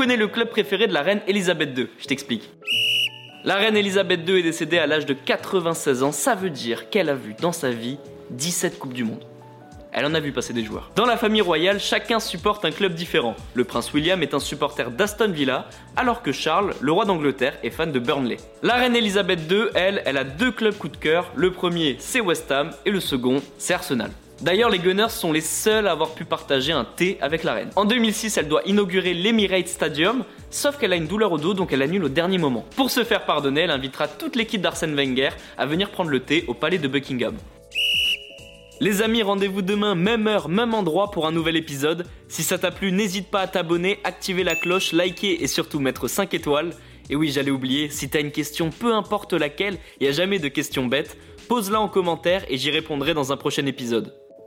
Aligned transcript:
connaît 0.00 0.16
le 0.16 0.28
club 0.28 0.48
préféré 0.48 0.86
de 0.86 0.94
la 0.94 1.02
reine 1.02 1.20
Elisabeth 1.26 1.76
II 1.76 1.86
Je 1.98 2.06
t'explique. 2.06 2.48
La 3.44 3.56
reine 3.56 3.76
Elisabeth 3.76 4.26
II 4.26 4.38
est 4.38 4.42
décédée 4.42 4.78
à 4.78 4.86
l'âge 4.86 5.04
de 5.04 5.12
96 5.12 6.02
ans, 6.02 6.10
ça 6.10 6.34
veut 6.34 6.48
dire 6.48 6.88
qu'elle 6.88 7.10
a 7.10 7.14
vu 7.14 7.34
dans 7.38 7.52
sa 7.52 7.70
vie 7.70 7.98
17 8.30 8.78
Coupes 8.78 8.94
du 8.94 9.04
Monde. 9.04 9.22
Elle 9.92 10.06
en 10.06 10.14
a 10.14 10.20
vu 10.20 10.32
passer 10.32 10.54
des 10.54 10.64
joueurs. 10.64 10.90
Dans 10.96 11.04
la 11.04 11.18
famille 11.18 11.42
royale, 11.42 11.78
chacun 11.80 12.18
supporte 12.18 12.64
un 12.64 12.70
club 12.70 12.94
différent. 12.94 13.36
Le 13.52 13.64
prince 13.64 13.92
William 13.92 14.22
est 14.22 14.32
un 14.32 14.40
supporter 14.40 14.90
d'Aston 14.90 15.32
Villa, 15.32 15.68
alors 15.96 16.22
que 16.22 16.32
Charles, 16.32 16.72
le 16.80 16.92
roi 16.92 17.04
d'Angleterre, 17.04 17.58
est 17.62 17.68
fan 17.68 17.92
de 17.92 17.98
Burnley. 17.98 18.38
La 18.62 18.76
reine 18.76 18.96
Elisabeth 18.96 19.40
II, 19.50 19.64
elle, 19.74 20.00
elle 20.06 20.16
a 20.16 20.24
deux 20.24 20.50
clubs 20.50 20.78
coup 20.78 20.88
de 20.88 20.96
cœur. 20.96 21.30
Le 21.36 21.52
premier, 21.52 21.96
c'est 21.98 22.22
West 22.22 22.50
Ham, 22.50 22.70
et 22.86 22.90
le 22.90 23.00
second, 23.00 23.42
c'est 23.58 23.74
Arsenal. 23.74 24.12
D'ailleurs, 24.40 24.70
les 24.70 24.78
Gunners 24.78 25.10
sont 25.10 25.32
les 25.32 25.42
seuls 25.42 25.86
à 25.86 25.92
avoir 25.92 26.14
pu 26.14 26.24
partager 26.24 26.72
un 26.72 26.84
thé 26.84 27.18
avec 27.20 27.44
la 27.44 27.52
reine. 27.52 27.70
En 27.76 27.84
2006, 27.84 28.38
elle 28.38 28.48
doit 28.48 28.62
inaugurer 28.64 29.12
l'Emirates 29.12 29.68
Stadium, 29.68 30.24
sauf 30.48 30.78
qu'elle 30.78 30.94
a 30.94 30.96
une 30.96 31.06
douleur 31.06 31.32
au 31.32 31.36
dos 31.36 31.52
donc 31.52 31.74
elle 31.74 31.82
annule 31.82 32.04
au 32.04 32.08
dernier 32.08 32.38
moment. 32.38 32.64
Pour 32.74 32.90
se 32.90 33.04
faire 33.04 33.26
pardonner, 33.26 33.62
elle 33.62 33.70
invitera 33.70 34.08
toute 34.08 34.36
l'équipe 34.36 34.62
d'Arsène 34.62 34.94
Wenger 34.94 35.30
à 35.58 35.66
venir 35.66 35.90
prendre 35.90 36.08
le 36.08 36.20
thé 36.20 36.44
au 36.48 36.54
palais 36.54 36.78
de 36.78 36.88
Buckingham. 36.88 37.36
Les 38.80 39.02
amis, 39.02 39.22
rendez-vous 39.22 39.60
demain, 39.60 39.94
même 39.94 40.26
heure, 40.26 40.48
même 40.48 40.72
endroit 40.72 41.10
pour 41.10 41.26
un 41.26 41.32
nouvel 41.32 41.56
épisode. 41.56 42.06
Si 42.28 42.42
ça 42.42 42.56
t'a 42.56 42.70
plu, 42.70 42.92
n'hésite 42.92 43.30
pas 43.30 43.40
à 43.40 43.46
t'abonner, 43.46 43.98
activer 44.04 44.42
la 44.42 44.54
cloche, 44.54 44.92
liker 44.92 45.42
et 45.42 45.46
surtout 45.48 45.80
mettre 45.80 46.08
5 46.08 46.32
étoiles. 46.32 46.70
Et 47.10 47.16
oui, 47.16 47.30
j'allais 47.30 47.50
oublier, 47.50 47.90
si 47.90 48.08
t'as 48.08 48.20
une 48.20 48.32
question, 48.32 48.70
peu 48.70 48.94
importe 48.94 49.34
laquelle, 49.34 49.76
il 50.00 50.08
a 50.08 50.12
jamais 50.12 50.38
de 50.38 50.48
questions 50.48 50.86
bêtes, 50.86 51.18
pose-la 51.46 51.78
en 51.78 51.88
commentaire 51.88 52.46
et 52.48 52.56
j'y 52.56 52.70
répondrai 52.70 53.12
dans 53.12 53.32
un 53.32 53.36
prochain 53.36 53.66
épisode. 53.66 54.14